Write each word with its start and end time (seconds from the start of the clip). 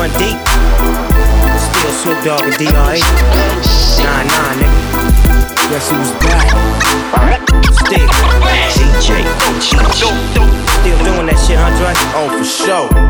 run 0.00 0.10
deep. 0.18 0.38
Still 1.60 1.92
Snoop 1.92 2.24
Dogg 2.24 2.42
and 2.44 2.56
D.R.E. 2.56 3.00
Nah, 4.00 4.22
nah, 4.24 4.56
nigga. 4.56 4.80
Guess 5.68 5.90
who's 5.90 6.12
back? 6.24 6.48
Still. 7.84 8.08
DJ 8.72 9.20
Still 10.80 11.04
doing 11.04 11.26
that 11.26 11.44
shit, 11.46 11.58
Andre? 11.58 11.92
Oh, 12.16 12.38
for 12.38 12.44
sure. 12.44 13.09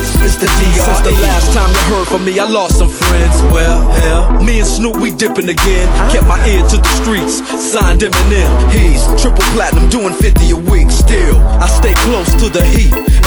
It's 0.19 0.35
the 0.35 0.47
DR. 0.47 0.83
Since 0.83 1.01
the 1.01 1.15
last 1.23 1.53
time 1.53 1.69
you 1.71 1.83
heard 1.95 2.07
from 2.07 2.25
me, 2.25 2.37
I 2.39 2.45
lost 2.45 2.77
some 2.77 2.89
friends. 2.89 3.41
Well, 3.53 3.79
hell, 4.01 4.43
me 4.43 4.59
and 4.59 4.67
Snoop 4.67 4.97
we 4.97 5.11
dipping 5.11 5.49
again. 5.49 5.87
Kept 6.11 6.27
my 6.27 6.39
ear 6.47 6.61
to 6.67 6.77
the 6.77 6.91
streets, 6.99 7.39
signed 7.55 8.01
Eminem. 8.01 8.51
He's 8.71 9.05
triple 9.21 9.43
platinum, 9.55 9.89
doing 9.89 10.13
50 10.13 10.51
a 10.51 10.55
week. 10.55 10.89
Still, 10.91 11.37
I 11.61 11.67
stay 11.67 11.93
close 12.05 12.33
to 12.41 12.49
the 12.49 12.63
heat, 12.65 12.91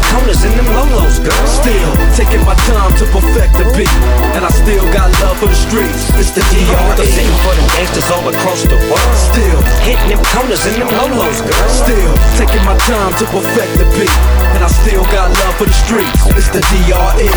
Them 0.00 0.16
corners 0.16 0.40
and 0.44 0.56
them 0.56 0.64
lolos, 0.72 1.20
girl. 1.20 1.46
Still 1.46 1.92
taking 2.16 2.40
my 2.48 2.54
time 2.72 2.96
to 2.96 3.04
perfect 3.12 3.52
the 3.60 3.68
beat, 3.76 3.92
and 4.32 4.44
I 4.44 4.48
still 4.48 4.84
got 4.96 5.12
love 5.20 5.36
for 5.38 5.46
the 5.46 5.54
streets. 5.54 6.08
It's 6.16 6.32
the 6.32 6.40
DRE. 6.40 6.72
representing 6.88 7.36
for 7.44 7.52
the 7.52 7.64
gangsters 7.76 8.08
all 8.08 8.24
across 8.28 8.64
the 8.64 8.80
world. 8.88 9.12
Still, 9.12 9.60
Hitting 9.84 10.16
them 10.16 10.22
corners 10.32 10.64
and 10.64 10.80
them 10.80 10.88
lolos, 10.88 11.44
girl. 11.44 11.68
still 11.68 12.12
taking 12.40 12.64
my 12.64 12.76
time 12.88 13.12
to 13.20 13.24
perfect 13.28 13.76
the 13.76 13.84
beat, 13.96 14.16
and 14.56 14.64
I 14.64 14.68
still 14.68 15.04
got 15.12 15.28
love 15.44 15.54
for 15.60 15.66
the 15.68 15.76
streets. 15.76 16.24
It's 16.32 16.48
the 16.48 16.64
DRE. 16.72 17.28